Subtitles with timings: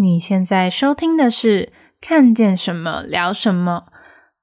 [0.00, 1.66] 你现在收听的是
[2.00, 3.84] 《看见什么聊什么》。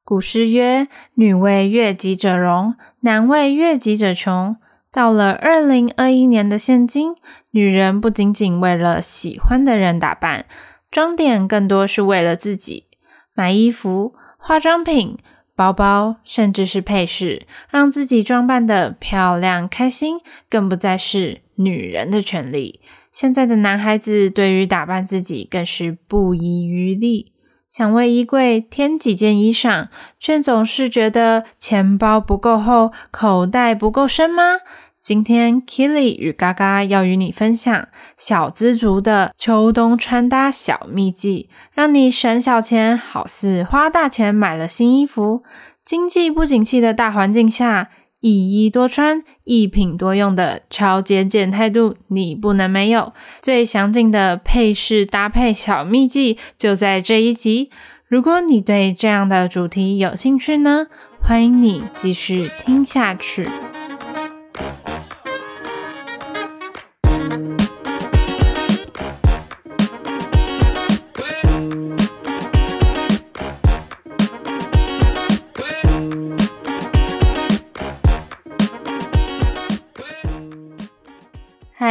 [0.03, 0.87] 古诗曰
[1.17, 4.57] ：“女为悦己者容，男为悦己者穷。”
[4.93, 7.15] 到了二零二一年的现今，
[7.49, 10.45] 女人不仅仅为了喜欢的人打扮，
[10.91, 12.85] 装点更多是为了自己。
[13.33, 15.17] 买衣服、化妆品、
[15.55, 22.79] 包包，甚至是配饰，让自己装扮得漂亮、开心，更不再是女人的权利。
[23.19, 27.31] 现在的男孩子对于打扮自己更是不遗余力，
[27.67, 29.87] 想为衣柜添几件衣裳，
[30.19, 34.57] 却总是觉得钱包不够厚，口袋不够深吗？
[35.01, 45.41] 今天 Killy 与嘎嘎要与你分享小资族的秋冬穿搭小秘籍，让你省小钱，好似花大钱买了新衣服。
[45.83, 53.13] 经济不景气的大环境下，一衣多穿，一品多用的超节俭态度，你不能没有。
[53.41, 57.69] 最详尽的配饰搭配小秘籍就在这一集。
[58.07, 60.87] 如果你对这样的主题有兴趣呢，
[61.21, 63.47] 欢迎你继续听下去。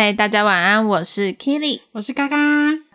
[0.06, 2.36] 嗨，大家晚安，我是 Killy，我是嘎嘎。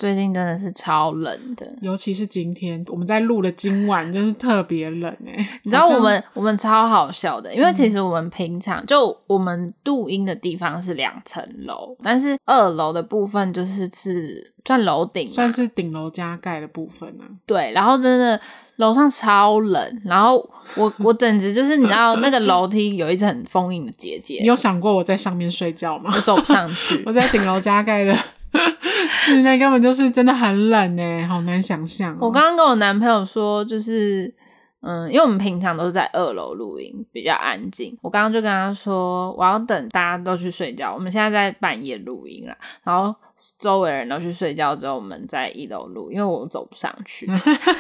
[0.01, 5.59] 最近真的是超冷的，尤其是今天我们在录的今晚，真是特别冷哎。
[5.61, 17.29] 你知道我们我们超好笑的，因为其实我们平常、嗯、就我们录音的地方是两层楼，但是二楼的部分就是是算楼顶，算是顶楼加盖的部分呢、啊。
[17.45, 18.41] 对，然后真的。
[18.77, 20.37] 楼上超冷，然后
[20.75, 24.39] 我我简直就是你知道那个楼梯有一层封印的结界。
[24.39, 26.11] 你有想过我在上面睡觉吗？
[26.15, 26.99] 我走不上去。
[27.05, 28.17] 我在顶楼加盖的
[29.09, 32.17] 室内根本就是真的很冷哎，好难想象、喔。
[32.21, 34.33] 我刚刚跟我男朋友说，就是
[34.81, 37.97] 嗯，因为我们平常都是在二楼录音，比较安静。
[38.01, 40.93] 我刚刚就跟他说，我要等大家都去睡觉。
[40.93, 43.15] 我们现在在半夜录音了，然后。
[43.57, 47.27] 周围人都去睡觉之后，我们在一楼录，因为我走不上去，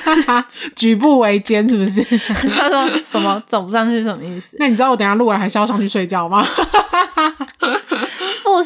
[0.75, 2.01] 举步维艰是不是？
[2.49, 4.57] 他说什么走不上去什么意思？
[4.59, 6.43] 那你知道我等下录完还是要上去睡觉吗？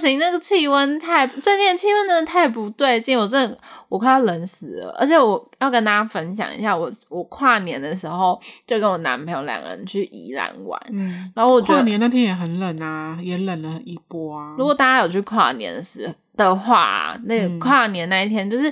[0.05, 3.57] 不行，那个气温太，最近的气温真的太不对劲，我真的
[3.89, 4.95] 我快要冷死了。
[4.99, 14.53] 而且我要跟大家分享一下，我我跨年的时候就跟我男朋友两个人去宜兰玩，嗯，然后跨年那天也很冷啊，也冷了一波啊。
[14.59, 16.13] 如果大家有去跨年的时。
[16.37, 18.69] 的话，那个跨年那一天，嗯、就是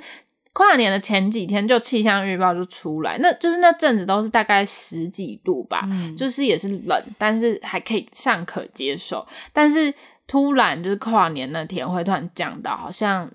[0.52, 9.26] 跨年的前几天，就气象预报就出来，那就是那阵子都是大概十几度吧，嗯、就是也是冷，但是还可以尚可接受。
[9.54, 9.94] 但是
[10.34, 13.30] 突然就是跨年那天会突然降到好像。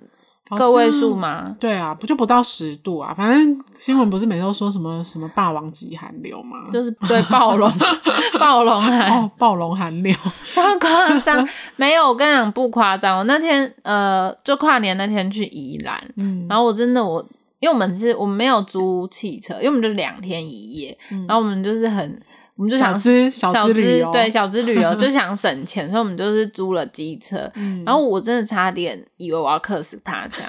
[0.56, 1.54] 个位数吗？
[1.60, 3.12] 对啊，不就不到十度啊？
[3.14, 6.56] 反正新闻不是每次都说什么什么霸王级寒流吗？
[6.72, 7.70] 就是对暴龙
[8.40, 10.10] 暴龙寒哦，暴龙寒流，
[10.50, 11.46] 超夸张？
[11.76, 13.18] 没有，我跟你讲不夸张。
[13.18, 17.20] 我那天呃，就跨年那天去宜兰，嗯，然后我真的我，
[17.60, 22.18] 因为我们是我们没有租汽车，因为我们就两天一夜，嗯、然后我们就是很。
[22.58, 27.48] 我们就想小资小资旅游，对小资旅游 就想省钱，所以我们就是租了机车。
[27.54, 30.44] 嗯、然后我真的差点以为我要克死他乡。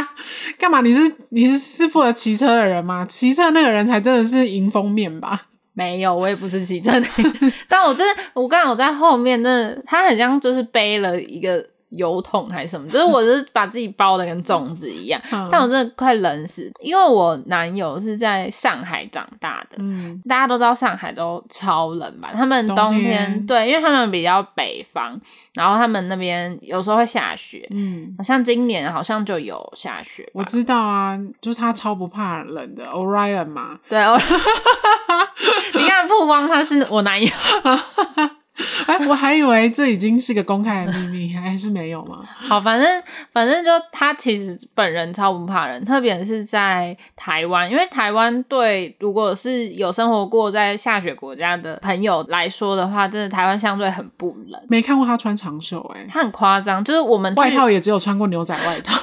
[0.60, 0.82] 干嘛？
[0.82, 3.06] 你是你是是负责骑车的人吗？
[3.06, 5.46] 骑车那个人才真的是迎风面吧？
[5.72, 7.52] 没有，我也不是骑车的人。
[7.66, 11.66] 但我真的，我刚才我在后面，真的，他很像就是背了一个。
[11.96, 12.88] 油桶还是什么？
[12.88, 22.30] 就是我是把自己包的跟粽子一样，嗯、但我真的快冷死，因为我男友是在上海长大的，嗯，大家都知道上海都超冷吧？
[22.34, 25.18] 他们冬天，冬天对，因为他们比较北方，
[25.54, 30.28] 然后他们那边有时候会下雪，嗯，像今年好像就有下雪。
[30.32, 33.98] 我知道啊，就是他超不怕冷的，Orion 嘛，对，
[35.74, 37.28] 你看曝光他是我男友。
[38.86, 42.22] 哎，我还以为这已经是个公开的秘密， 还是没有吗？
[42.48, 54.62] 好，反正反正就他其实本人超不怕人，特别是在台湾，因为台湾对如果是有生活过在下雪国家的朋友来说的话，真的台湾相对很不冷。
[54.68, 58.94] 没看过他穿长袖，哎，他很夸张，就是我们外套也只有穿过牛仔外套。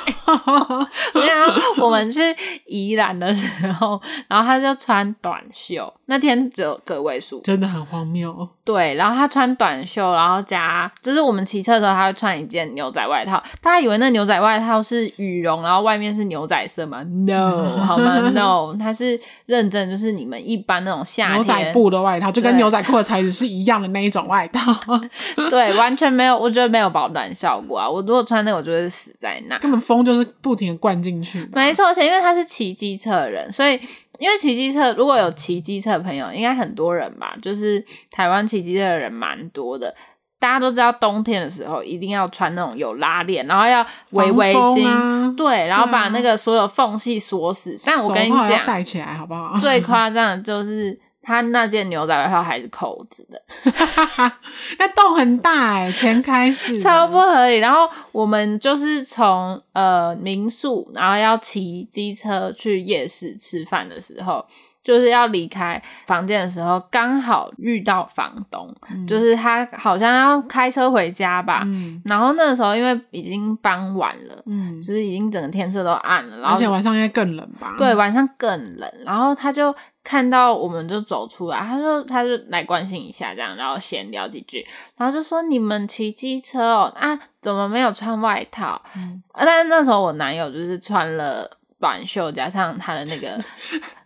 [1.13, 2.21] 你看，我们去
[2.65, 8.47] 宜兰的时候，然后他就穿短袖，那天只有个位数，真的很荒谬。
[8.71, 13.41] 对，然后他穿短袖，然后加就是我们骑车的时候，他会穿一件牛仔外套。
[13.61, 24.71] 大家以为那牛仔外套是羽绒，然后外面是牛仔色吗？No， 好吗？No，它是认真，就是你们一般那种夏天牛仔布的外套，就跟牛仔裤的材质是一样的那一种外套。
[25.49, 27.89] 对，完全没有，我觉得没有保暖效果啊！
[27.89, 29.57] 我如果穿那个，我就会死在那。
[29.57, 31.49] 根本风就是就是不停的灌进去。
[31.53, 33.79] 没错，而且因为他是骑机车的人，所以
[34.21, 39.95] 因为骑机车，如果有骑机车的朋友，应该很多人吧，就是台湾骑机车的人蛮多的。
[40.37, 47.75] 大家都知道，冬天的时候一定要穿那种有拉链，然后要围围巾，啊、对，然后把那个所有缝隙锁死。
[47.75, 49.57] 啊、但我跟你讲，戴起来好不好？
[49.59, 53.41] 最夸张的就是他那件牛仔外套还是扣子的，
[54.79, 57.57] 那洞很大哎、欸，前开始 超不合理。
[57.57, 64.45] 然后我们就是从呃民宿，然后要骑机车去夜市吃饭的时候。
[64.83, 71.61] 就是要离开房间的时候，刚好遇到房东，嗯、就是他好像要开车回家吧。
[71.65, 77.75] 嗯、然后那个时候因为已经傍晚了，嗯，就是已经整个天色都暗了，然后而且晚上应该更冷吧？
[77.77, 78.91] 对，晚上更冷。
[79.05, 79.73] 然后他就
[80.03, 84.65] 看到我们就走出来，他说他就来关心一下这样，然后闲聊几句，
[84.97, 88.81] 然后就说你们骑机车哦，啊，怎么没有穿外套？
[88.95, 91.49] 嗯，但是那时候我男友就是穿了
[91.81, 93.37] 短袖加上他的那个。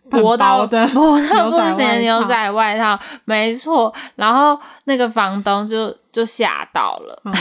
[0.08, 3.92] 薄到的薄到不行的牛仔外套，没错。
[4.14, 7.22] 然后那个房东就就吓到了。
[7.24, 7.34] 嗯、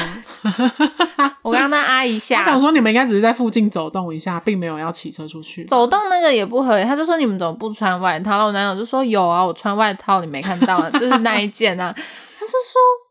[1.44, 5.64] 我刚刚那阿姨 吓，我想说你们应该只是在附近走动一下，并没有要骑车出去。
[5.66, 8.32] 走动那个也不合理，他就说你们怎么不穿外套？
[8.32, 11.94] 然后我男友就说有啊，我穿外套，你没看到啊，就是那一件啊。
[12.40, 13.05] 他是说。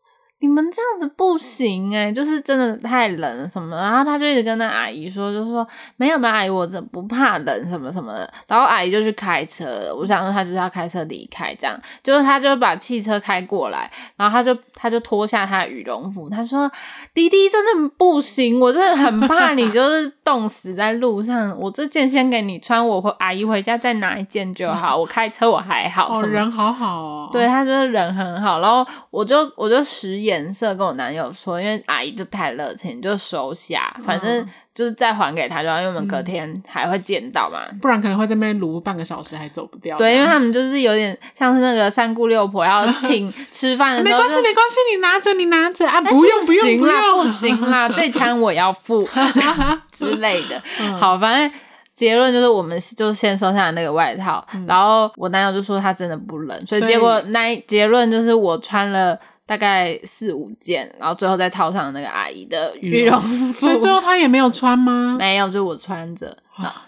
[0.45, 8.31] 你们这样子不行哎、欸、就是真的太冷了什么的，然后他就一直跟那阿姨说，就说没有没有阿姨，我这不怕冷什么什么的。
[8.47, 16.71] 然后阿姨就去开车，我想说他就是要开车离开，这样，就是他就把汽车开过来，然后他就他就脱下他的羽绒服，他说
[17.15, 30.34] 滴滴真的不行，我真的很怕你就是冻死在路上，我这件先给你穿，我回阿姨回家再拿一件就好， 我开车我还好，哦，人好好哦，对他就是人很好，然后我就我就使眼。
[30.35, 39.97] 颜色跟我男友说，因为阿姨就太热情，就收下，反正就是再还给他就好，因为我们隔天还会见到嘛，不然可能会在那边撸半个小时还走不掉。
[39.97, 49.09] 对，因为他们就是有点像是那个三姑六婆要 请吃饭的时候，没关系没关系，你拿着你拿着啊，不用不用不用，不行啦，这摊我要付
[49.93, 50.61] 之类的。
[50.99, 51.59] 好，反正
[51.95, 59.17] 结论就是我们就先收下那个外套，然后我男友就说他真的不冷，所以结果那结论就是我穿了。
[59.47, 65.17] 大概四五件，然后最后再套上那个阿姨的羽绒服，所以最后她也没有穿吗？
[65.19, 66.37] 没有，就我穿着。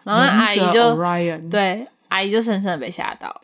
[0.04, 0.96] 然后那阿姨就
[1.50, 3.40] 对阿姨就深深的被吓到，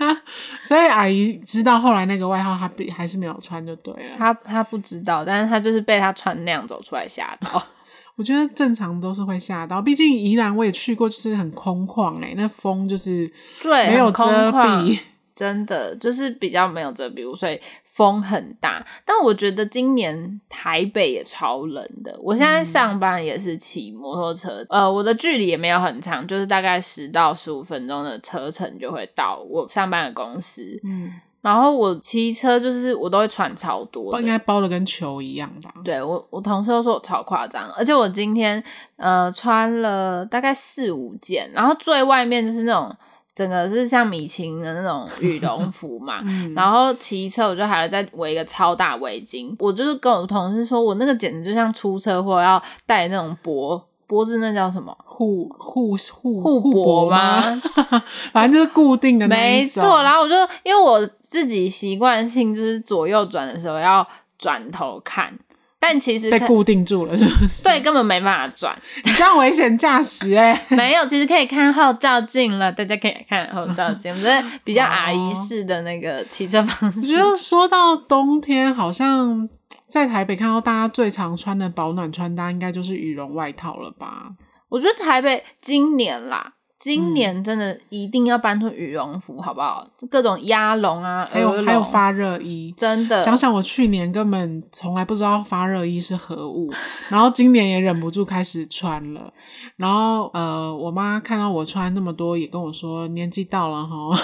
[0.62, 4.16] 所以阿姨知道后来那个外号她比还是没有穿就对了。
[4.16, 7.62] 她她不知道，但是她就是被她穿那样走出来吓到。
[8.16, 13.30] 我觉得正常都是会吓到，毕竟宜兰我也去过，就是很空旷哎、欸，那风就是
[13.62, 14.98] 对没有遮蔽。
[15.34, 17.60] 真的就是比较没有遮蔽物，所以
[17.96, 18.84] 风很大。
[19.06, 22.14] 但我觉得今年台北也超冷的。
[22.22, 30.78] 我现在上班也是骑摩托车，嗯、呃，我的距离也没有很长，就是大概十到十五分钟的车程就会到我上班的公司。
[30.86, 31.10] 嗯，
[31.40, 35.72] 然后我骑车就是我都会穿超多，应该包的跟球一样吧？
[35.82, 38.62] 对，我我同事都说我超夸张，而且我今天
[38.96, 42.94] 呃穿了大概四五件，然后最外面就是那种。
[43.36, 49.54] 整个是像米其林的那种羽绒 服嘛，嗯、然后骑车我就还要再围一个超大围巾。
[49.58, 57.42] 我就是跟我同事说，我那个简直就像出车祸要戴那种脖脖子，那叫什么护护护护脖吗？
[58.32, 59.28] 反正就是固定的。
[59.28, 64.06] 没错，然后我就因为我自己习惯性就是左右转的时候要
[64.38, 65.30] 转头看。
[65.78, 67.62] 但其实被固定住了，是不是？
[67.62, 70.60] 对，根本没办法转，你这样危险驾驶哎！
[70.70, 77.00] 没有，其实可以看后照镜了，大家可以看后照镜，我觉得比较阿姨式的那个骑车方式。
[77.00, 79.48] 我觉得说到冬天，好像
[79.86, 84.30] 在台北看到大家最常穿的保暖穿搭，应该就是羽绒外套了吧？
[84.68, 86.54] 我觉得台北今年啦。
[86.78, 89.86] 今年真的一定要搬出羽绒服，好不好？
[90.10, 93.18] 各种鸭绒啊，还有还有发热衣，真的。
[93.18, 96.70] 想想我去年根本从来不知道发热衣是何物，
[97.08, 99.32] 然后今年也忍不住开始穿了。
[99.76, 104.14] 然后呃，我妈看到我穿那么多，也跟我说年纪到了哈。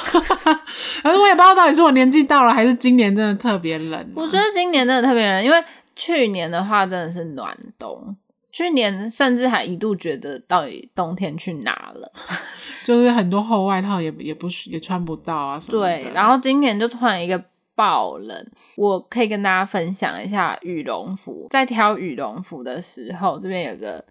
[1.03, 4.15] 可是我也不知道到底是我年纪到了，还是今年真的特别冷啊。
[4.15, 5.65] 我觉得今年真的特别冷，因为
[5.97, 8.15] 去年的话真的是暖冬。
[8.53, 12.13] 去年甚至还一度觉得到底冬天去哪了，
[12.85, 15.99] 就是很多厚外套也也不也穿不到啊什么的。
[15.99, 17.43] 对，然后今年就突然一个
[17.75, 21.47] 爆冷，我可以跟大家分享一下羽绒服。
[21.51, 24.05] 在挑羽绒服的时候，这边有个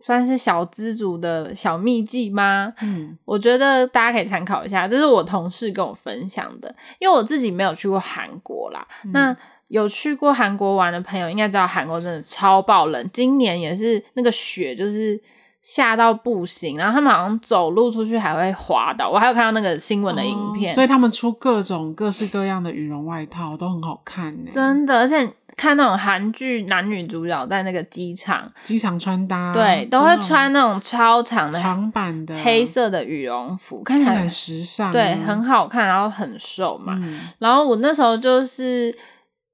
[0.00, 2.74] 算是小资族的小秘技吗？
[2.82, 8.84] 嗯，我觉得大家可以参考一下，这是我同事跟我分享的，因为我自己没有去过韩国啦。
[9.04, 9.36] 嗯、那
[9.68, 13.10] 有去过韩国玩的朋友应该知道，韩国真的超爆冷。
[13.12, 15.20] 今年也是那个雪，就是
[15.60, 19.10] 下到不行，然后他们好像走路出去还会滑倒。
[19.10, 24.50] 我还有看到那个新闻的影片，哦，所以他们出各种各式各样的羽绒外套都很好看呢。
[24.52, 36.96] 真的，而且看那种韩剧男女主角在那个机场，机场穿搭，对，都会穿那种超长的长版的黑色的羽绒服，看起来很时尚，对，很好看，然后很瘦嘛。
[37.02, 38.96] 嗯、然后我那时候就是。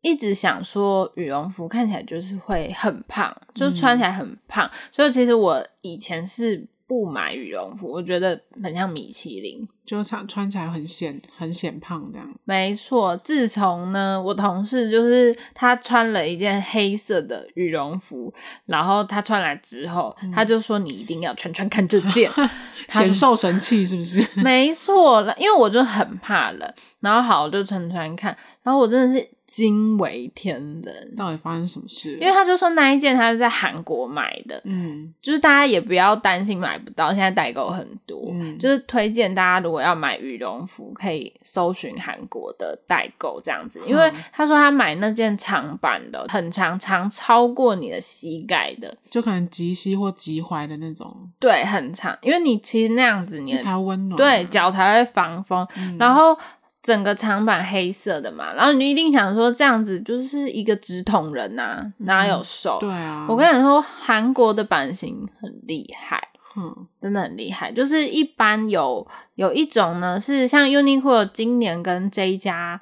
[0.02, 12.28] 一直想说羽绒服看起来就是会很胖，就穿起来很胖，嗯、所以其实我以前是不买羽绒服，我觉得很像米其林，就穿穿起来很显很显胖这样。
[12.44, 18.35] 没错，自从呢，我同事就是他穿了一件黑色的羽绒服，
[18.66, 22.28] 然后他穿来之后，嗯、他就说你一定要穿穿看这件，
[22.90, 24.21] 显瘦神器是不是？
[24.42, 29.28] 没错，因为我就很怕冷，然后好我就穿穿看，然后我真的是。
[29.52, 32.14] 惊为天人，到底发生什么事？
[32.18, 56.35] 因为他就说那一件他是在韩国买的，嗯，就是大家也不要担心买不到，现在代购很多，嗯，就是推荐大家如果要买羽绒服，可以搜寻韩国的代购这样子，因为他说他买那件长版的，很长，长超过你的膝盖的，就可能及膝或及踝的那种，对，很长，因为你其实那样子你才温暖，对，脚才会防风，嗯，然后。
[56.82, 62.78] 整个长版黑色的嘛，然后你一定想说这样子就是一个直筒人呐、啊，哪有瘦？
[62.80, 67.70] 对啊，我跟你说，韩国的版型很厉害，嗯，真的很厉害。
[67.70, 72.80] 就是一般有有一种呢，是像 Uniqlo 今年跟这一家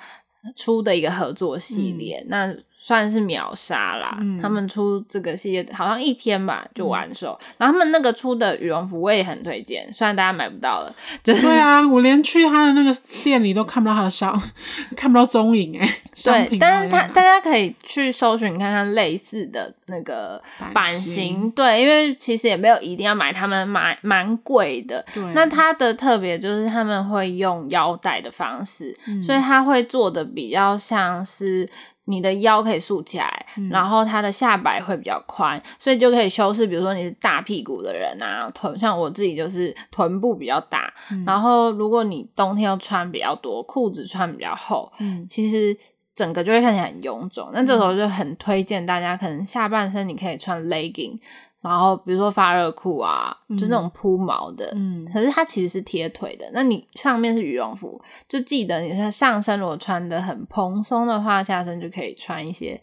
[0.57, 2.55] 出的一个合作系列，嗯、那。
[2.83, 12.91] 算是秒杀啦，嗯、他们出这个系列好像一天吧就完售，嗯、然后他们那个出的羽绒服我也很推荐，虽然大家买不到了，就是、对啊，我连去他的那个
[13.23, 14.35] 店里都看不到他的商，
[14.97, 15.87] 看不到踪影哎。
[16.25, 25.05] 对，但是他大家可以去搜寻看看类似的那个版型，型对，因为其实也没有一定要买，他们蛮蛮贵的。
[25.15, 31.69] 对，那它的特别就是他们会用腰带的方式，嗯、所以他会做的比较像是。
[32.11, 36.67] 你的腰可以竖起来，嗯、然后它的下摆会比较宽，所以就可以修饰。
[36.67, 45.77] 比如说你是大屁股的人啊，臀像我自己就是臀部比较大，嗯、然后如果你冬天要穿比较多，裤子穿比较厚，嗯，其实
[46.15, 47.51] 整个就会看起来很臃肿。
[47.53, 51.19] 那这时候就很推荐大家，可能下半身你可以穿 legging。
[51.61, 56.51] 然后比如说发热裤啊，嗯、就是那种铺毛的，嗯，可是它其实是贴腿的。
[56.55, 62.81] 那你上面是羽绒服，就记得你是上身如果穿的很蓬松的话，下身就可以穿一些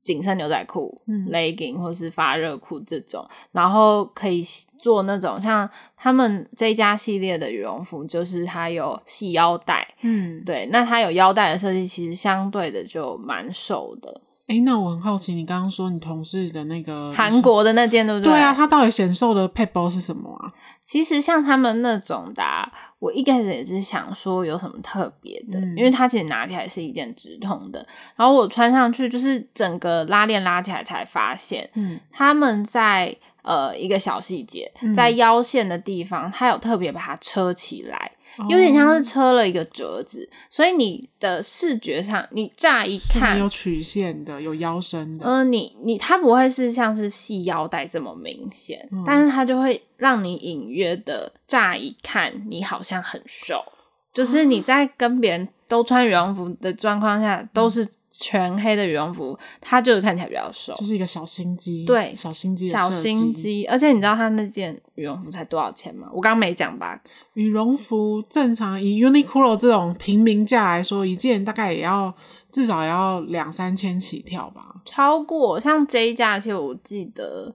[0.00, 3.22] 紧身牛仔裤、嗯、legging 或是发热裤这种。
[3.52, 4.42] 然后可以
[4.78, 14.22] 做那种像他们这一家系列的羽绒服，就是它有系腰带，嗯，对，那它有腰带的设计，其实相对的就蛮瘦的。
[14.46, 18.32] 哎，那我很好奇，你刚刚说你同事的那个韩国的那件，对不对？
[18.32, 20.52] 对啊，他到底显瘦的配包是什么啊？
[20.84, 27.84] 其实像他们那种的啊，我一开始也是想说有什么特别的，嗯、因为它其实拿起来是一件直筒的，
[28.14, 38.12] 然后我穿上去就是整个拉链拉起来才发现，嗯，他们在呃一个小细节，在腰线的地方，它有特别把它车起来。
[38.50, 45.24] 有点像是车了一个折子，哦、所以你的视觉上，你乍一看有曲线的，有腰身的。
[45.24, 53.64] 嗯、呃，你你它不会是像是系腰带这么明显，嗯、但是它就会让你隐约的乍一看，你好像很瘦，
[54.12, 57.88] 就是你在跟别人都穿羽绒服的状况下，嗯、都是。
[58.18, 61.84] 全黑的羽绒服，它就是看起来比较瘦，就是一个小心机。
[61.84, 63.64] 对，小心机，小心机。
[63.66, 66.08] 而且你知道它那件羽绒服才多少钱吗？
[66.12, 67.00] 我刚刚没讲吧？
[67.34, 72.14] 羽绒服正常以 Uniqlo 这种平民价来说，一件大概也要
[72.50, 74.82] 至少也要两三千起跳吧。
[74.84, 77.54] 超过像这一家，其实我记得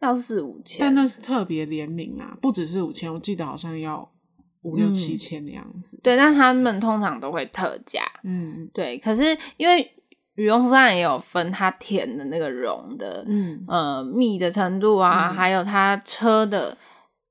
[0.00, 4.10] 要四五千，但那是特别联名啊，不只是五千，我记得好像要。
[4.62, 8.98] 五六七千的样子，嗯，对，但他们通常都会特价，嗯，对。
[8.98, 9.22] 可是
[9.58, 9.88] 因为
[10.36, 16.76] 羽绒服上也有分它填的那个绒的，嗯，呃，密的程度啊，嗯、还有它车的，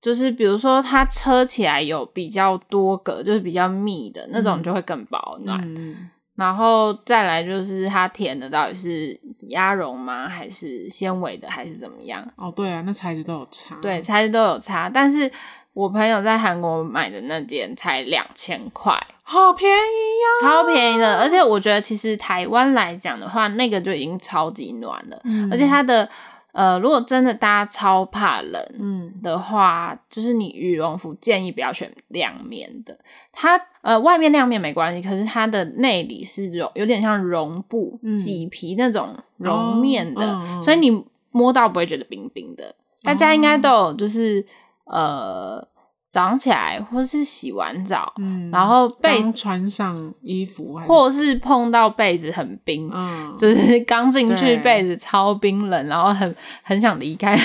[0.01, 5.61] 就是比如说它车起来有比较多个，就是比较密的那种，就会更保暖。
[5.63, 10.27] 嗯、然后再来就是它填的到底是鸭绒吗？
[10.27, 11.49] 还是纤维的？
[11.49, 12.25] 还是怎么样？
[12.35, 15.31] 哦，对啊，那材质都有差，对，材质都有差，但是。
[15.75, 21.19] 我朋友在韩国买的那件才两千块，好便宜呀，超便宜的。
[21.19, 25.19] 而且我觉得，其实台湾来讲的话，那个就已经超级暖了。
[25.25, 26.09] 嗯、而且它的
[26.55, 32.97] 呃，如果真的大家超怕冷，嗯的话，嗯、就是你羽绒服建议不要选亮面的。
[33.33, 42.73] 它呃，外面亮面没关系，可是它的内里是绒，有点像绒布、麂、嗯、皮那种绒面的，所以你摸到不会觉得冰冰的。
[43.03, 44.45] 大家应该都有，就是、
[44.85, 45.67] 哦、呃。
[46.15, 57.37] 早上起来，或是洗完澡，嗯，然后被穿上衣服，或是碰到被子很冰，嗯，就是 刚进去被子超冰冷，然后很很想离开，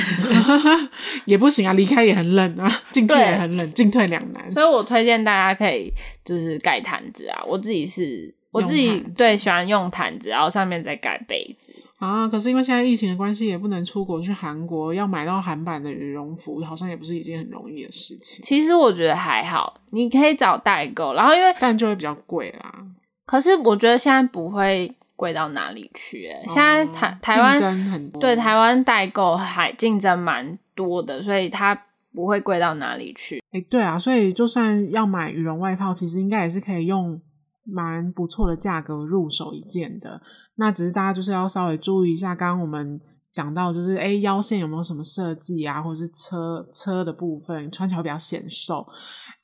[1.26, 4.48] 也不行啊，离开也很冷啊，进去也很冷，进退两难。
[4.52, 5.92] 所以我推荐大家可以
[6.24, 11.74] 就是盖毯子啊，我自己是，我自己对喜欢用毯子，然后上面再盖被子。
[12.00, 18.42] 啊，可是因为现在疫情的关系，也不能出国去韩国，要买到韩版的羽绒服，好像也不是一件很容易的事情。
[18.42, 22.86] 其实我觉得还好，你可以找代购，然后因为但就会比较贵啦。
[23.26, 31.80] 可是我觉得现在不会贵到哪里去，欸，现在台台湾竞争很多，对台湾代购还竞争蛮多的，所以它
[32.14, 33.42] 不会贵到哪里去。
[33.52, 37.20] 哎，欸，对啊，所以就算要买羽绒外套，其实应该也是可以用
[37.72, 40.20] 蛮不错的价格入手一件的。
[40.56, 43.00] 那只是大家就是要稍微注意一下，刚刚我们
[43.32, 48.86] 讲到就是，哎，腰线有没有什么设计啊，或者是车车的部分穿起来比较显瘦。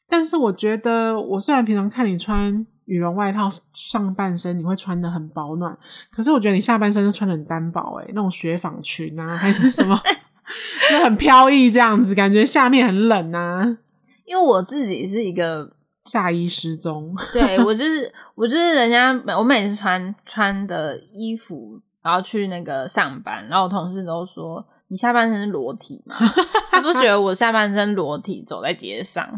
[0.09, 5.76] 但是我觉得，我虽然平常看你穿羽绒外套，上半身你会穿的很保暖，
[6.11, 9.99] 可是我觉得你下半身就穿的很单薄，哎，那种雪纺裙啊，还是什么，
[10.90, 13.78] 就很飘逸这样子，感觉下面很冷啊。
[14.26, 15.75] 因为我自己是一个。
[16.07, 26.15] 下衣失踪， 对，我就是我就是人家我每次穿穿的衣服，然后去那个上班，然后我同事都说，你下半身是裸体嘛？
[26.71, 29.29] 他都觉得我下半身裸体走在街上，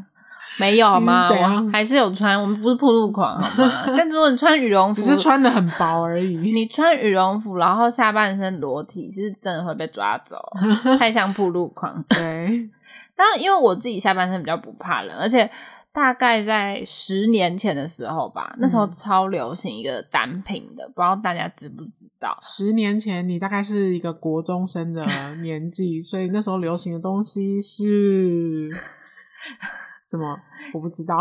[0.59, 1.29] 没有好吗？
[1.31, 3.85] 我还是有穿，我们不是暴露狂好吗？
[3.97, 6.53] 但如果你穿羽绒服，只是穿的很薄而已。
[6.53, 10.37] 你穿羽绒服，然后下半身裸体，是真的会被抓走，
[10.99, 12.05] 太像暴露狂。
[12.11, 12.69] 对，
[13.17, 15.51] 但因为我自己下半身比较不怕冷，而且。
[15.99, 22.39] 大概在十年前的时候吧，那时候超流行一个单品的，嗯、不知道大家知不知道？
[22.41, 25.05] 十年前你大概是一个国中生的
[25.43, 28.71] 年纪，所以那时候流行的东西是
[30.09, 30.39] 什么？
[30.73, 31.19] 我不知道。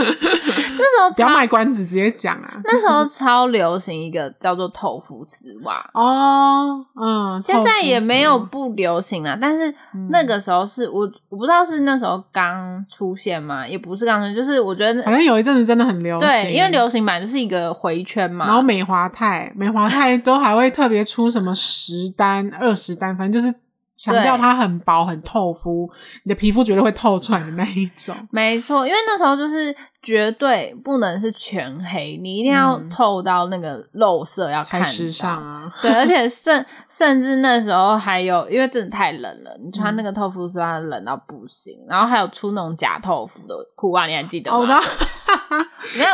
[0.78, 2.60] 那时候不要卖关子，直接讲啊！
[2.64, 9.74] 那时候超流行一个叫做透肤丝袜 哦，嗯，现在也没有不流行啊，但是
[10.08, 13.66] 那个时候是我我不知道是那时候刚出现吗？
[13.66, 18.46] 也不是刚出现，就是我觉得反正有一阵子真的很流行，对，因为流行版就是一个回圈嘛。
[18.46, 23.54] 然后美华泰、美华泰都还会特别出什么十单、二十单，反正就是。
[24.02, 25.86] 强调它很薄很透肤，
[26.24, 28.16] 你的皮肤绝对会透出来的那一种。
[28.32, 35.70] 没错，因为那时候就是绝对不能是全黑，你一定要透到那个肉色要看时尚啊！
[35.82, 41.78] 对， 而且甚甚至那时候还有，因为真的太冷了，你穿那个透肤丝袜冷到不行。
[41.82, 44.78] 嗯、然后还有出那种假透肤的裤袜，你还记得吗？
[44.78, 44.82] 哦、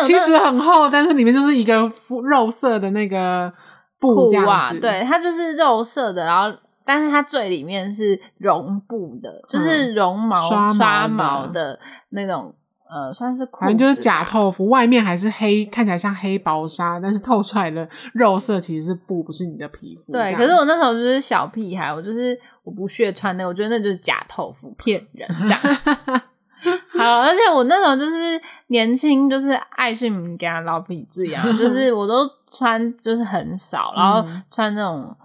[0.03, 1.89] 其实很厚，但是里面就是一个
[2.29, 3.53] 肉色的那个
[4.01, 6.59] 布袜，对，它就是肉色的，然后。
[6.87, 11.77] 但是它最里面是绒布的，就是绒毛刷毛，刷毛的
[12.11, 12.55] 那种，
[12.89, 20.13] 呃，算是反正就是假透肤，外面还是黑，看起来像黑薄纱，但是透出来的肉色其实是布，不是你的皮肤。
[20.13, 25.61] 对，可是我那时候就是小屁孩，我就是我不屑穿那个，我觉得那就是假透肤，骗人这样。
[26.97, 35.17] 好，而且我那时候就是年轻，就是爱睡敏感老皮子一样，就是 我都穿就是很少，然后穿那种。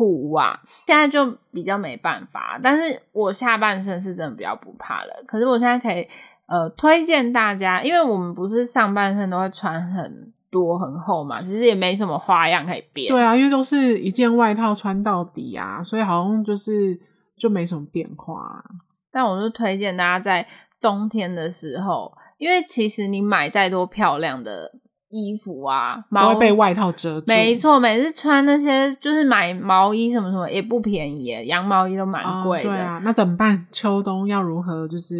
[0.00, 5.22] 裤袜现在就比较没办法，但是我下半身是真的比较不怕了。
[5.26, 6.08] 可是我现在可以
[6.46, 13.12] 呃推荐大家，因为我们不是上半身都会穿很多很厚嘛，其实也没什么花样可以变。
[13.12, 16.98] 对啊，因为都是一件外套穿到底啊，所以好像就是
[17.36, 18.64] 就没什么变化。
[19.12, 20.48] 但我是推荐大家在
[20.80, 24.72] 冬天的时候，因为其实你买再多漂亮的。
[25.10, 27.26] 衣服啊，会被外套遮住。
[27.26, 32.70] 没错，每次穿那些就是买毛衣什么什么也不便宜，羊毛衣都蛮贵的。
[32.70, 32.72] 哦。
[32.72, 33.66] 对啊，那怎么办？
[33.72, 35.14] 秋冬要如何就是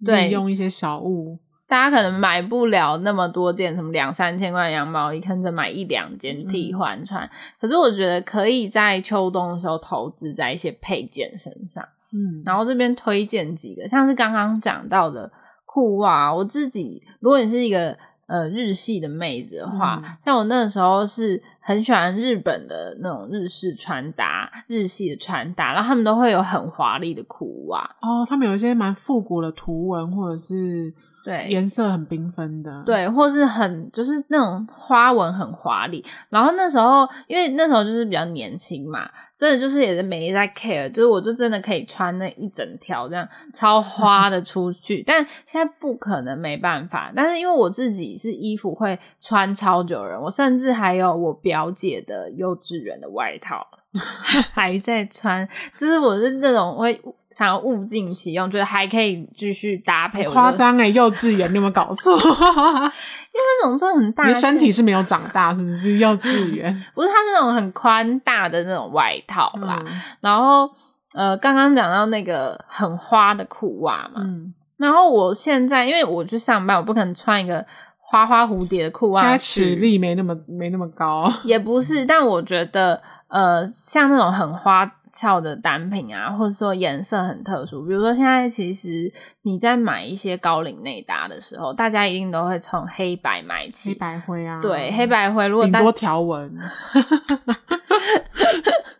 [0.00, 1.36] 利用一些小物？
[1.66, 7.26] 大家可能买不了那么多件，什么两三千块羊毛衣，可能买一两件替换穿。
[7.26, 7.30] 嗯。
[7.60, 11.84] 可是我觉得可以在秋冬的时候投资在一些配件身上。
[12.12, 15.28] 嗯，然后这边推荐几个，像是刚刚讲到的
[15.66, 17.98] 裤袜，我自己如果你是一个。
[18.28, 30.92] 呃，日系的妹子的话，嗯、像我那个时候是很喜欢日本的那种日式穿搭，日系的穿搭，然后他们都会有很华丽的裤袜哦，他们有一些蛮复古的图文，或者是
[31.24, 36.04] 对颜色很缤纷的，对，或是很就是那种花纹很华丽。
[36.28, 39.08] 然后那时候，因为那时候就是比较年轻嘛。
[39.38, 47.12] 真的就是也是没在 care，就是我就真的可以穿那一整条这样超花的出去，但现在不可能没办法。
[47.14, 53.64] 但是因为我自己是衣服会穿超久人，我甚至还有我表姐的幼稚园的外套，
[54.52, 55.46] 还在穿，
[55.76, 60.24] 就是我是那种会想要物尽其用，觉得还可以继续搭配。
[60.24, 62.14] 夸张哎，幼稚园你有没有搞错？
[62.18, 62.90] 因为
[63.32, 65.96] 那种真的很大，你身体是没有长大，是不是？
[65.98, 69.82] 幼稚园 不是，它是那种很宽大的那种外套啦。
[69.86, 70.68] 嗯、然后
[71.14, 77.64] 呃，刚刚讲到那个很花的裤袜嘛，嗯，然后我现在因为我去上班，我不可能穿一个。
[78.10, 82.98] 花花蝴蝶的裤袜，现在尺力没那么没那么高，也不是，但我觉得，
[83.28, 89.12] 呃，像那种很花俏的单品啊，或者说颜色很特殊，比如说现在其实
[89.42, 96.58] 你在买一些高领内搭的时候，大家一定都会从黑白买起，黑白灰啊，对，黑白灰，如果顶多条纹。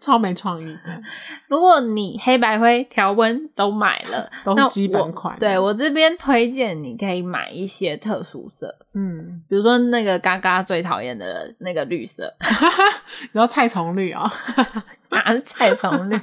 [0.09, 1.03] 超没创意的。
[1.49, 5.35] 如果你黑白灰条纹都买了， 都是基本款。
[5.35, 12.33] 我对我这边推荐，你可以买一些特殊色，嗯，比如说那个嘎嘎最讨厌的那个绿色，
[13.33, 16.19] 然后菜虫绿啊、哦，哪是菜虫绿？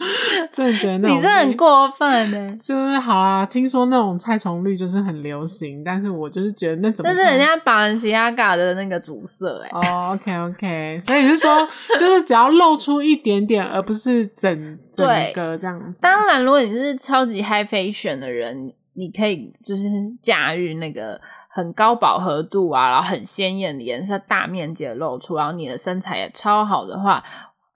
[0.52, 2.56] 真的觉得那你这很过分呢。
[2.58, 7.10] 就是好啊，听说那种菜虫绿就是很流行，但是我就是觉得那怎么？
[7.10, 9.70] 那是人家巴伦西亚嘎的那个主色哎。
[9.72, 16.00] 哦，OK OK，所以是说，就是只要露出一点点，而不是整整个这样子。
[16.00, 19.82] 当然，如果你是超级 high fashion 的人，你可以就是
[20.22, 27.22] 驾驭那个很高饱和度啊，然后很鲜艳的颜色，大面积的露出，然后你的身材也超好的话。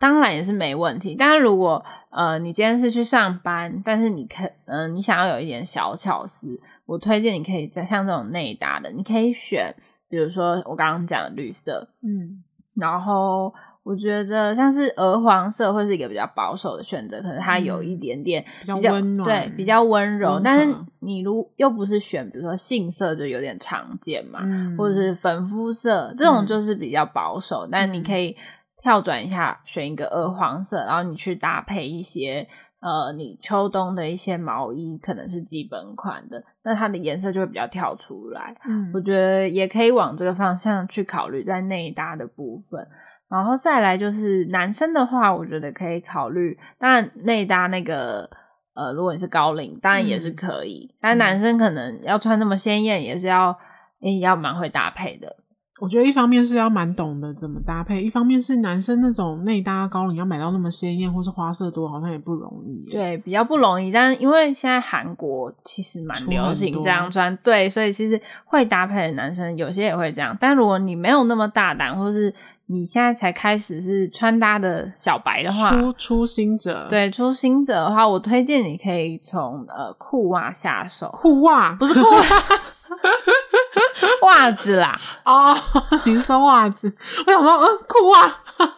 [0.04, 9.74] 当然也是没问题，但是如果呃你今天是去上班，但是你可嗯、呃、你想要有一点小巧思，我推荐你可以在像这种内搭的，你可以选，
[10.10, 20.38] 比如说我刚刚讲的绿色，嗯，然后我觉得像是鹅黄色会是一个比较保守的选择，可能它有一点点比较，比较温暖，对，比较温柔。
[20.44, 28.36] 但是你如又不是选，比如说杏色就有点常见嘛，嗯、或者是粉肤色这种就是比较保守，嗯、但你可以。
[28.84, 32.46] 跳转一下，选一个鹅黄色，然后你去搭配一些
[32.80, 38.54] 呃，你秋冬的一些毛衣，可能是基本款的，那它的颜色就会比较跳出来。
[38.68, 42.86] 嗯，我觉得也可以往这个方向去考虑，在内搭的部分。
[43.30, 48.28] 然后再来就是男生的话，我觉得可以考虑，当然内搭那个
[48.74, 53.58] 呃，如果你是高领，当然也是可以，嗯、但男生可能要穿那么鲜艳，也是要
[54.00, 55.34] 也要蛮会搭配的。
[55.80, 62.92] 我觉得一方面是要蛮懂得怎么搭配，一方面是男生那种内搭高领要买到那么鲜艳或是花色多，好像也不容易。
[62.92, 63.90] 对，比较不容易。
[63.90, 70.36] 但是因为现在韩国其实蛮流行这样穿，对，所以其实会搭配的男生有些也会这样。
[70.40, 72.32] 但如果你没有那么大胆，或是
[72.66, 81.10] 你现在才开始是穿搭的小白的话，初初心者，对，初心者的话，我推荐你可以从呃裤袜下手。
[81.12, 82.22] 裤袜不是裤袜。
[84.22, 85.56] 袜子啦，哦，
[86.04, 86.94] 你是说袜子？
[87.26, 88.26] 我想说，嗯，裤袜。
[88.56, 88.68] 我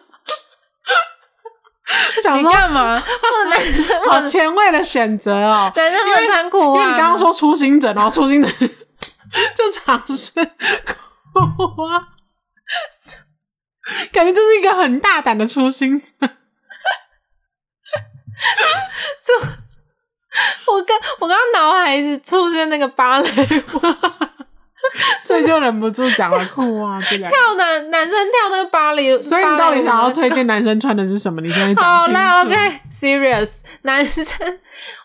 [2.21, 3.01] 想说干嘛？
[3.49, 6.81] 男 生好前卫的选择哦，男生不能穿裤袜。
[6.81, 12.07] 因为你刚刚说初心者，然后初心者就尝试裤袜，
[14.11, 16.05] 感觉这是一个很大胆的初心者。
[19.23, 19.33] 就
[20.65, 23.27] 我刚我刚脑海一直出现那个芭蕾
[23.73, 24.26] 舞。
[25.21, 31.41] 所以就忍不住讲了裤袜这个跳男男生跳那个芭蕾，所以你到底想要推荐男生穿的是什么？
[31.41, 31.83] 你现在。
[31.83, 33.49] 好啦，OK，serious，
[33.83, 34.25] 男生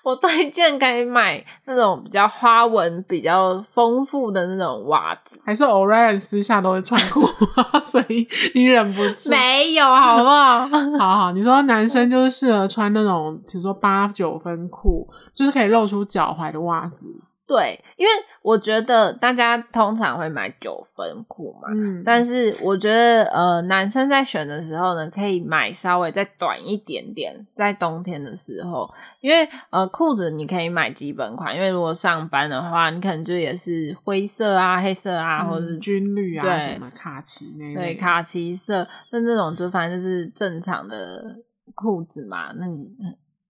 [0.02, 9.30] 我推荐可以买那种比较花纹比较丰富的那种袜子，还是 Orion 私下都会穿裤袜， 所以你忍不住？
[9.30, 10.68] 没有，好不好？
[10.98, 17.06] 好好，你说男生就是适合穿那种，比如说八九分裤，就是可以露出脚踝的袜子。
[17.44, 28.88] 对，因为我觉得大家通常会买九分裤嘛，嗯，但是我觉得呃，男生在选的时候呢，可以买稍微再短一点点，在冬天的时候，
[29.20, 41.36] 因为呃，裤子你可以买基本款，因为如果上班的话，你可能就也是灰色啊、黑色啊，嗯、或者是军绿啊，对什么卡其那对卡其色，那那种就反正就是正常的
[41.74, 42.92] 裤子嘛，那你。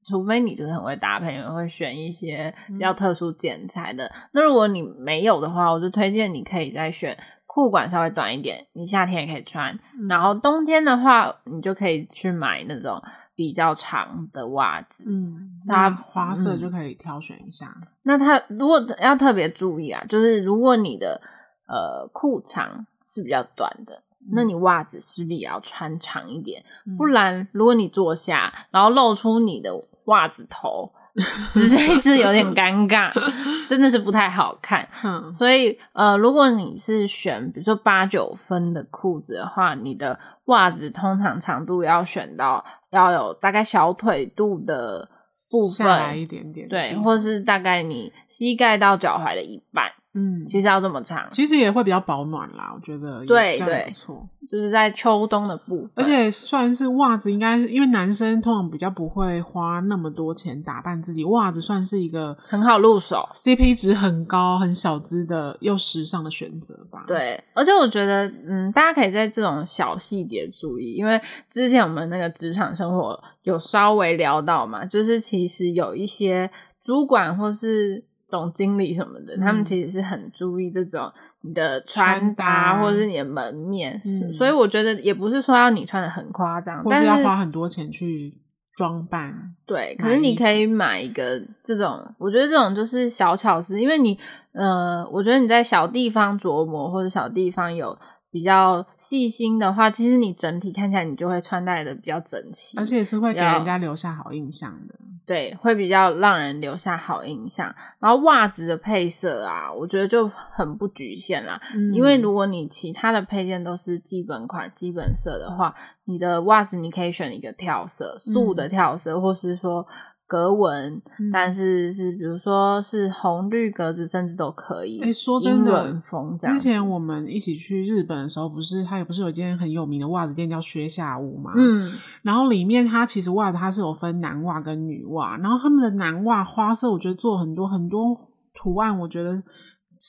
[0.04, 4.06] 除非你就是很会搭配，你会选一些比较特殊剪裁的。
[4.06, 9.78] 嗯、那如果你没有的话，我就推荐你可以再选裤管稍微短一点，你夏天也可以穿。
[10.00, 13.00] 嗯、然后冬天的话，你就可以去买那种
[13.34, 15.04] 比较长的袜子。
[15.06, 17.66] 嗯，它花色就可以挑选一下。
[17.76, 21.20] 嗯、那它如果要特别注意啊，就是如果你的
[21.68, 29.70] 呃裤长是比较短的，嗯、那你袜子势必也要穿长一点，嗯、不然如果你坐下，然后露出你的。
[30.06, 30.90] 袜子头，
[31.48, 33.12] 实在是有点尴尬，
[33.68, 34.88] 真的是不太好看。
[35.04, 45.08] 嗯，所以呃，如果你是选比如说八九分的裤子的话，你的袜子通常长度要选到要有大概小腿肚的
[45.50, 49.92] 部分，下来一点点，对，或是大概你膝盖到脚踝的一半。
[50.14, 67.04] 嗯，其实要这么长，其实也会比较保暖啦，我觉得对对，不错，就是在秋冬的部分，而且算是袜子，应该因为男生通常比较不会花那么多钱打扮自己，袜子算是一个很好入手，CP 值很高、很小资的又时尚的选择吧。
[67.06, 76.50] 对，而且我觉得，嗯，大家可以在这种小细节注意，因为之前我们那个职场生活有稍微聊到嘛，就是其实有一些
[76.82, 78.04] 主管或是。
[78.32, 88.34] 总经理什么的，他们其实是很注意这种你的穿搭，或者是你的门面，嗯，所以我觉得也不是说要你穿的很夸张，或是要花很多钱去
[88.74, 89.54] 装扮。
[89.66, 94.18] 对，可是你可以买一个这种，我觉得这种就是小巧思，因为你，
[94.52, 97.98] 呃，我觉得你在小地方琢磨或者小地方有。
[98.32, 104.94] 比较细心的话，其实你整体看起来，你就会穿戴的比较整齐，而且也是会给人家留下好印象的。
[105.24, 107.72] 对，会比较让人留下好印象。
[108.00, 111.60] 然后袜子的配色啊，我觉得就很不局限啦。
[111.76, 115.72] 嗯，因为如果你其他的配件都是基本款、基本色的话，
[116.06, 119.86] 你的袜子你可以选一个跳色，素的跳色，嗯，或是说。
[120.26, 121.00] 格纹，
[121.32, 125.00] 但是是比如说是红绿格子，甚至都可以。
[125.00, 126.02] 哎、欸，说真的，
[126.38, 131.52] 之前我们一起去日本的时候，不是它也不是有一间很有名的袜子店叫靴下屋嘛？
[131.56, 138.16] 嗯，然后里面它其实袜子它是有分男袜跟女袜，然后他们的男袜花色，我觉得做很多很多
[138.54, 139.42] 图案，我觉得。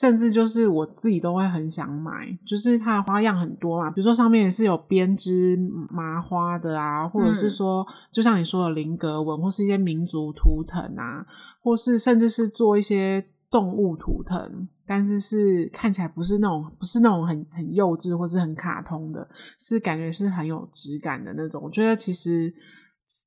[0.00, 5.56] 甚至就是我自己都会很想买，就是它的花样很多嘛，比如说上面也是有编织
[5.88, 11.24] 麻花的啊，或者是说，就像你说的菱格纹，或是一些民族图腾啊，
[11.62, 19.28] 或是甚至是做一些动物图腾，但是是看起来不是那种不是那种很很幼稚或是很卡通的，
[19.60, 21.62] 是感觉是很有质感的那种。
[21.62, 22.52] 我觉得其实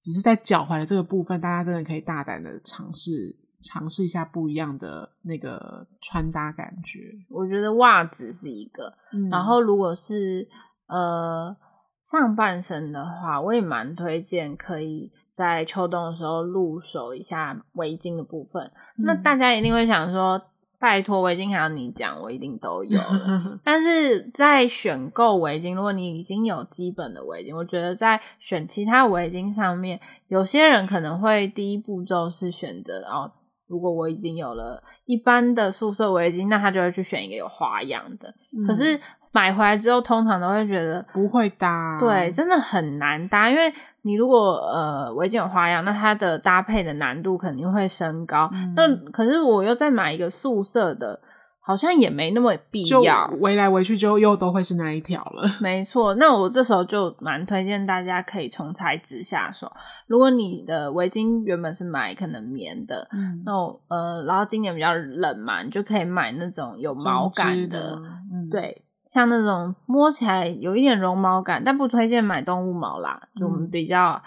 [0.04, 3.38] 只是在脚踝的这个部分，大家真的可以大胆的尝试。
[3.62, 10.48] 尝试一下不一样的那个穿搭感觉，我觉得袜子是一个，嗯、然后如果是
[10.88, 11.58] 呃
[12.06, 18.72] 上半身的话，我也蛮推荐可以在秋冬的时候入手一下围巾的部分。
[18.98, 20.40] 嗯、那大家一定会想说，
[20.80, 23.00] 拜托围巾还要你讲，我一定都有。
[23.66, 33.32] 但是在选购围巾，如果你已经有基本的围巾，我觉得在选其他围巾上面，有些人可能会第一步骤是选择哦。
[33.68, 38.34] 如果我已经有了一般的宿舍围巾，那他就会去选一个有花样的。
[38.58, 39.00] 嗯、可是
[39.32, 43.50] 买回来之后，通常都会觉得不会搭，对，真的很难搭。
[43.50, 48.50] 因为你如果呃围巾有花样，那它的搭配的难度肯定会升高。
[48.54, 51.20] 嗯、那可是我又再买一个素色的。
[51.68, 55.44] 好像也没那么必要，围来围去就又都会是那一条了。
[55.60, 59.70] 没错，那我这时候就蛮推荐大家可以从材质下手。
[60.06, 68.02] 如果你的围巾原本是买可能棉的，嗯、那我呃，然后今年比较冷嘛，你就可以买那种有毛感的，的
[68.32, 74.14] 嗯、对，像那种摸起来有一点绒毛感，但不推荐买动物毛啦，就我们比较。
[74.14, 74.22] 嗯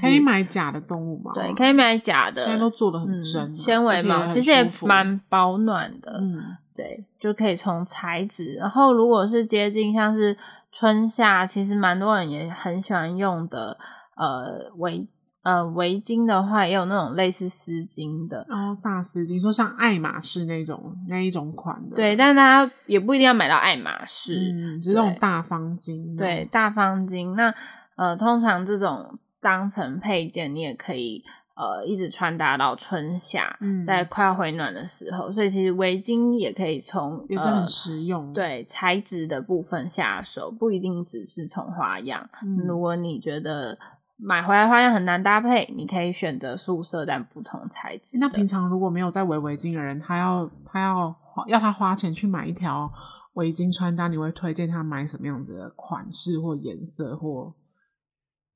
[0.00, 10.36] 可以买假的动物毛，对，可以买假的，现在都做的很真，纤维毛，其实也蛮保暖的，嗯，对，就可以从材质，然后如果是接近像是
[10.70, 13.76] 春夏，其实蛮多人也很喜欢用的，
[14.14, 15.06] 呃围
[15.42, 27.52] 呃围巾的话，也有那种类似丝巾的，哦，大丝巾，说像爱马仕那种那一种款的，对，但是大家也不一定要买到爱马仕，嗯，就是那种大方巾，对，大方巾，那
[27.96, 29.18] 呃，通常这种。
[29.42, 31.22] 当成配件，你也可以
[31.56, 35.32] 呃一直穿搭到春夏，嗯、在快要回暖的时候。
[35.32, 42.30] 所以其实围巾也可以从也是很实用，呃、对材质的部分下手，不一定只是从花样。
[42.44, 43.76] 嗯、如果你觉得
[44.16, 48.18] 买回来花样很难搭配，你可以选择素色但不同材质。
[48.20, 51.14] 那平常如果没有在围围巾的人，他要他要
[51.48, 52.88] 要他花钱去买一条
[53.32, 57.52] 围巾穿搭，你会推荐他买什么样子的款式或颜色或？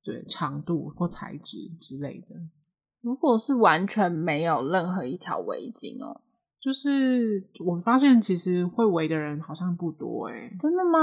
[0.07, 2.37] 对长度或材质之类的，
[3.01, 6.21] 如果是完全没有任何一条围巾哦，
[6.61, 10.57] 就是我发现其实会围的人好像不多诶。
[10.61, 10.99] 真的吗？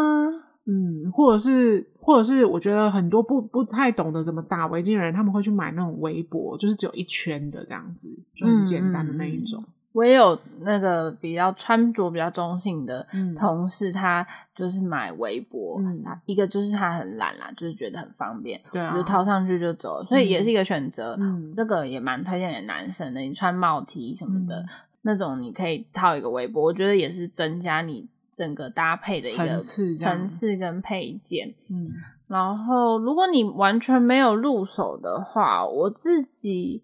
[0.65, 9.61] 嗯，或者是或者是我觉得很多不不太懂得怎么打围巾的人，他们会去买那种围脖，就是只有一圈的这样子，就很简单的那一种。
[9.93, 13.05] 我也有那个比较穿着比较中性的
[13.37, 21.15] 同事，嗯、他就是买围脖，嗯、一个就是他很懒啦，就是觉得很方便，对啊，就套上去就走了，所以也是一个选择。
[21.19, 24.67] 嗯、这个也蛮推荐给男生的，你穿帽 T 什么的、嗯、
[25.03, 31.53] 那种，你可以套一个围脖，我觉得也是增加你整个搭配的一个层次，层次跟配件。
[31.69, 31.91] 嗯，
[32.27, 36.81] 然后如果你完全没有入手的话，我自己。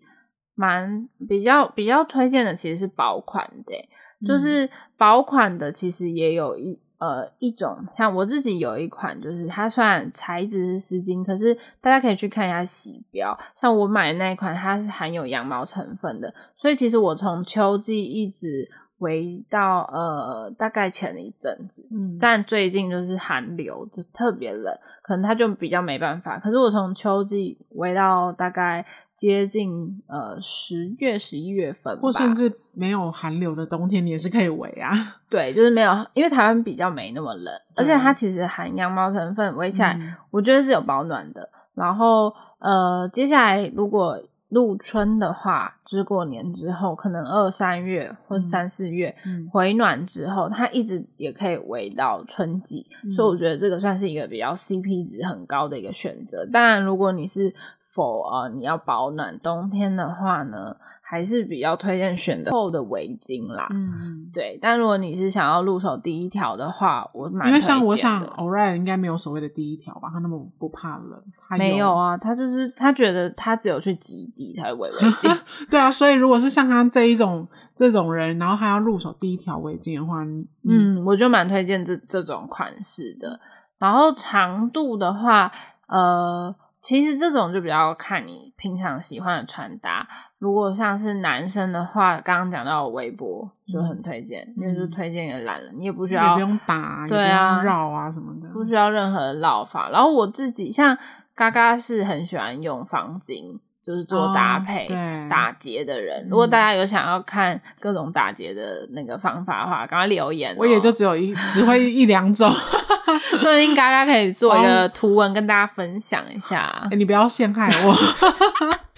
[0.59, 3.73] 蛮比较比较推荐的其实是薄款的，
[4.21, 18.69] 嗯、就是薄款的其实也有一呃一种，像我自己有一款，就是它虽然材质是丝巾，可是大家可以去看一下洗标，像我买的那一款，它是含有羊毛成分的，所以其实我从秋季一直。
[18.99, 26.37] 围到呃大概前一阵子，嗯，但最近就是寒流，就特别冷，可能它就比较没办法。
[26.39, 28.85] 可是我从秋季围到大概
[29.15, 34.91] 接近呃十月十一月份，或甚至没有寒流的冬天，你也是可以围啊。
[35.29, 41.41] 对，就是没有，因为台湾比较没那么冷，而且它其实含羊毛成分，围起来我觉得是有保暖的。
[41.41, 44.19] 嗯、然后呃，接下来如果。
[44.49, 56.45] 入春的话，就是过年之后，可能二三月或是三四月、嗯、回暖之后，它一直也可以围到春季，嗯、所以我觉得这个算是一个比较 CP 值很高的一个选择。
[56.51, 57.53] 当然，如果你是
[57.99, 63.67] for 啊，你要保暖冬天的话呢，还是比较推荐选的厚的围巾啦。
[63.71, 64.57] 嗯，对。
[64.61, 70.09] 但如果你是想要入手第一条的话，我蛮因为像我想 Orion 应该没有所谓的第一条吧？
[70.13, 72.15] 他那么不怕冷，有没有啊？
[72.15, 75.37] 他就是他觉得他只有去极地才围围巾。
[75.69, 83.39] 对啊，所以如果是像他这一种这种人，然后他要入手第一条围巾的话，嗯，嗯我就蛮推荐这这种款式的。
[83.77, 85.51] 然后长度的话，
[85.87, 86.55] 呃。
[86.81, 90.07] 其实这种就比较看你平常喜欢的穿搭。
[90.37, 99.89] 如果像是男生的话，刚刚讲到围脖就很推荐，嗯、因为就推荐给懒人，你也不需要，也不用打，对啊，绕啊什么的，不需要任何的绕法。
[99.89, 100.97] 然后我自己像
[101.35, 106.27] 嘎嘎是很喜欢用方巾，就是做搭配、哦、打结的人。
[106.29, 110.55] 如果大家有想要看各种打结的那个方法的话，赶快留言、哦。
[110.59, 112.51] 我也就只有一，只会 一两种。
[113.41, 116.87] 所以嘎嘎可以做一个 图文跟大家分享一下。
[116.91, 117.93] 欸、你不要陷害我，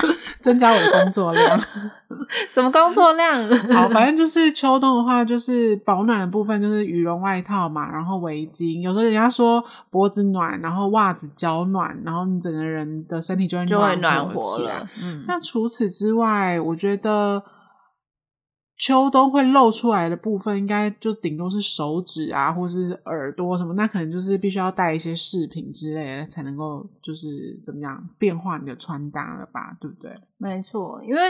[0.42, 1.60] 增加我的工作量。
[2.50, 3.48] 什么工作量？
[3.74, 8.82] 好，反正就是秋冬的话，就是保暖的部分就是羽绒外套嘛，然后围巾。
[8.82, 14.88] 有时候人家说脖子暖，然后袜子脚暖，然后你整个人的身体就会就会暖和起来。
[15.02, 17.44] 嗯，那除此之外，我觉得。
[18.82, 30.12] 秋冬会露出来的部分，应该就顶多是手指啊，或是耳朵什么，那可能就是必须要带一些饰品之类的，才能够就是怎么样变化你的穿搭了吧，对不对？
[30.38, 31.22] 没错，因为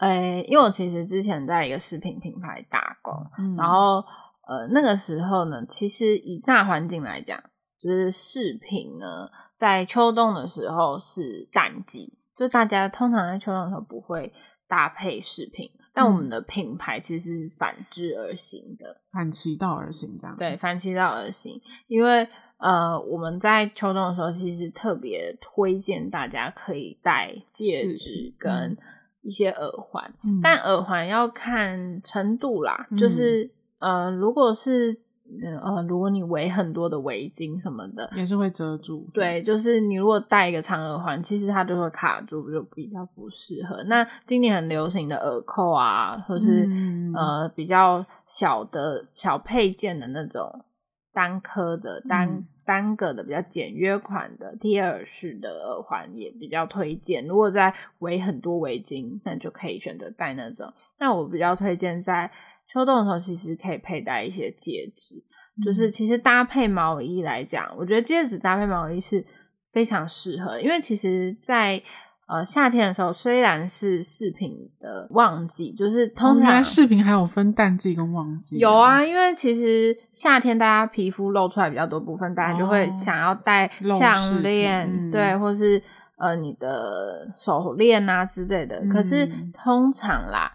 [0.00, 4.04] 呃，因为我其实之前在一个饰品品牌打工，嗯、然后
[4.48, 7.40] 呃那个时候呢，其实以大环境来讲，
[7.78, 14.32] 就是饰品呢，在秋冬的时候是淡季，就大家通常在秋冬的时候不会
[14.66, 15.70] 搭配饰品。
[16.00, 20.36] 但我们的品牌其实是反之而行的，反其道而行，这样。
[20.36, 21.60] 对，反其道而行。
[21.88, 28.76] 因为呃，我们在秋冬的时候，其实特别推荐大家可以戴戒指跟
[29.22, 35.00] 一些耳环，嗯、但耳环要看程度啦，嗯、就是呃，如果是。
[35.62, 39.08] 呃，如果你围很多的围巾什么的，也是会遮住。
[39.14, 43.82] 对，就是你如果戴一个长耳环，其实它就会卡住，就比较不适合。
[43.84, 50.64] 那今年很流行的耳扣啊，或是、嗯、呃比较小的小配件的那种
[51.12, 57.26] 单颗的单、嗯、单个的比较简约款的贴耳式的耳环也比较推荐。
[57.26, 60.72] 如果在围很多围巾，那就可以选择戴那种。
[60.98, 62.30] 那我比较推荐在。
[62.72, 65.16] 秋冬的时候，其实可以佩戴一些戒指，
[65.58, 69.24] 嗯、就是其实搭配毛衣来讲，我觉得戒指搭配毛衣是
[69.72, 71.82] 非常适合，因为其实在，在
[72.28, 85.82] 呃夏天的时候，虽然是饰品的旺季，就是通常饰、哦、品还有分淡季跟旺季，有啊，因为其实夏天大家皮肤露出来比较多部分，大家就会想要戴项链，嗯、对，或是
[86.18, 90.52] 呃你的手链啊之类的，嗯、可是通常啦。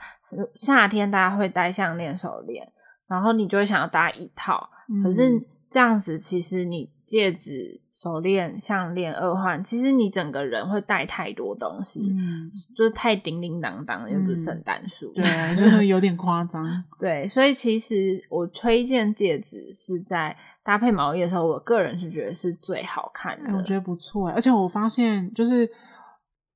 [0.55, 2.71] 夏天大家会戴项链、手链，
[3.07, 4.69] 然后你就会想要搭一套。
[4.89, 16.65] 嗯、可是这样子，其实你戒指、手链、项链、耳环，其实你整个人会戴太多东西，嗯、就是太叮叮当当，又不是圣诞树，对，就是有点夸张。
[16.99, 23.57] 对，所以其实我推荐戒指是在搭配毛衣的时候，我个人是觉得是最好看的。
[23.57, 25.69] 我觉得不错，而且我发现就是。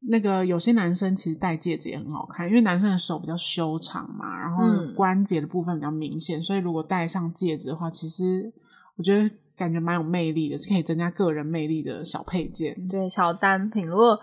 [0.07, 4.63] 那个有些男生其实戴戒指也很好看，因为男生的手比较修长嘛，然后
[4.95, 8.51] 关节的部分比较明显，嗯、所以如果戴上戒指的话，其实
[8.95, 12.87] 我觉得感觉蛮有魅力的，是可以增加个人魅力的小配件。
[12.87, 13.85] 对，小单品。
[13.85, 14.17] 如果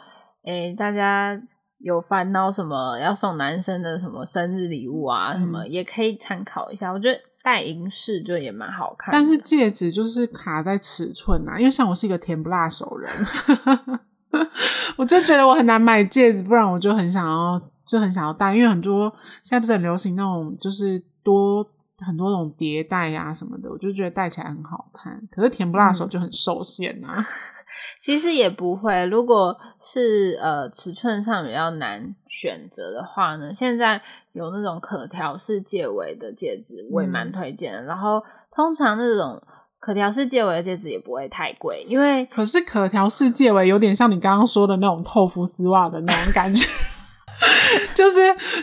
[0.45, 1.39] 诶大家
[1.79, 6.91] 有烦恼什么要送男生的什么生日礼物啊，嗯、什么也可以参考一下。
[6.91, 13.11] 我觉得戴银饰就也蛮好看，但是戒指就是卡在尺寸啊，因为像我是一个甜不辣手人。
[14.97, 19.13] 我就觉得我很难买戒指，不然我就很想要，就很想要戴，因为很多
[19.43, 21.65] 现在不是很流行那种，就是多
[22.05, 25.21] 很多种叠戴呀什么的，我就觉得戴起来很好看。
[25.31, 27.15] 可是甜不辣手就很受限啊。
[27.17, 27.25] 嗯、
[28.01, 34.01] 其实也不会，如果是呃尺寸上比较难选择的话呢，现在
[34.33, 37.81] 有那种可调式戒围的戒指，我也蛮推荐的。
[37.81, 39.43] 嗯、然后通常那种。
[39.87, 46.67] 可调式戒围的戒指也不会太贵，因为可是可调式戒围有点像你刚刚说的那种透肤丝袜的那种感觉，
[47.95, 48.17] 就是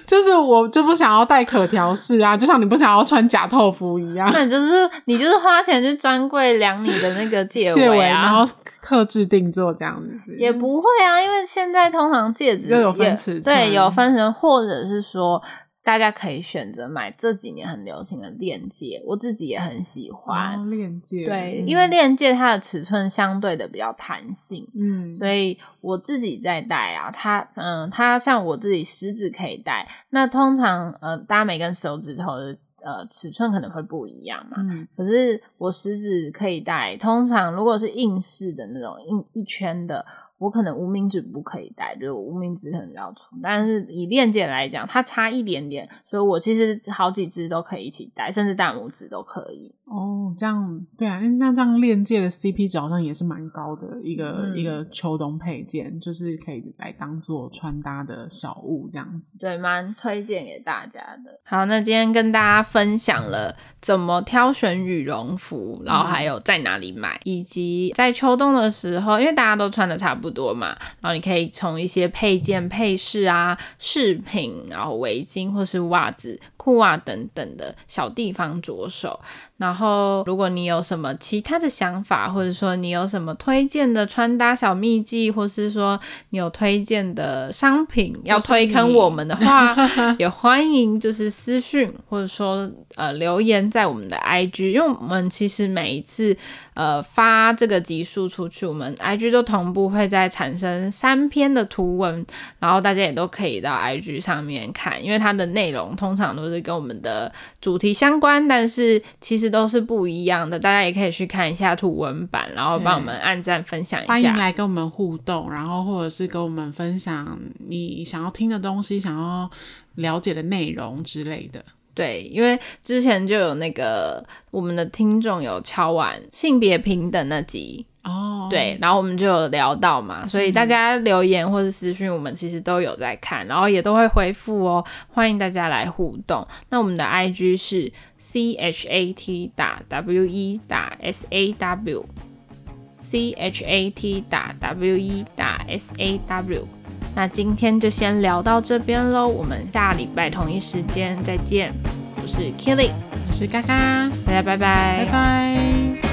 [0.06, 4.30] 就是我就不想要戴可调式啊，就像你不想要穿假透肤一样。
[4.34, 10.36] 那你就是你就是花钱去专柜量你的那个戒围啊，然后刻制定做这样子。
[10.38, 15.42] 也不会啊，因为现在通常戒指就有分尺寸，对，有分成，或者是说。
[15.84, 21.26] 大家可以选择买这几年很流行的链戒，我自己也很喜欢链戒。
[21.26, 40.06] 对，嗯、因为链戒它的尺寸相对的比较弹性，嗯，所以我自己在戴啊，它嗯，它像我自己食指可以戴，那通常呃，大家每根手指头的呃尺寸可能会不一样嘛，嗯，可是我食指可以戴，通常如果是硬式的那种硬一圈的。
[40.44, 49.74] 我可能无名指不可以戴，就无名指可能比较粗，但是以链接来讲，它差一点点，所以我其实好几只都可以一起戴，甚至大拇指都可以。
[49.86, 59.38] 哦，这样对啊，那这样链接的 CP 值好像也是蛮高的一个、嗯、一个秋冬配件，就是可以来当做穿搭的小物这样子。
[59.40, 61.40] 对，蛮推荐给大家的。
[61.46, 70.33] 好，那今天跟大家分享了怎么挑选羽绒服，然后还有在哪里买，嗯、以及在秋冬的时候，因为大家都穿的差不多。
[70.34, 79.20] 多嘛，然后你可以从一些配件、配饰啊、饰品，然后围巾或是袜子、裤袜等等的小地方着手。
[79.58, 85.98] 然后，如果你有什么其他的想法，或者说你有什么推荐的穿搭小秘籍，或是说
[86.32, 89.74] 你有推荐的商品要推坑我们的话，
[90.20, 96.36] 也欢迎就是私讯或者说呃留言在我们的 IG，因为我们其实每一次
[96.74, 102.26] 呃发这个集数出去，我们 IG 都同步会在产生三篇的图文，
[102.60, 109.54] 然后大家也都可以到 IG 上面看，因为它的内容通常都是跟我们的主题相关，但是其实。
[109.54, 114.08] 都是不一样的，大家也可以去看一下图文版，然后帮我们按赞分享一下。
[114.08, 119.48] 欢迎来跟我们互动，然后或者是跟我们分享你想要听的东西、想要
[119.94, 121.64] 了解的内容之类的。
[121.94, 136.48] 对，因为之前就有那个我们的听众有敲完性别平等那集哦，对，然后我们就有聊到嘛，所以大家留言或者私讯，我们其实都有在看，然后也都会回复哦，欢迎大家来互动。
[136.70, 137.92] 那我们的 IG 是。
[138.34, 144.98] C H A T 打 W E 打 S A W，C H A T 打 W
[144.98, 146.68] E 打 S A W。
[147.16, 151.74] 那今天就先聊到这边喽，我们下礼拜同一时间再见。
[152.22, 152.90] 我是 Killy，
[153.28, 156.13] 我是嘎嘎，大家拜拜，拜拜。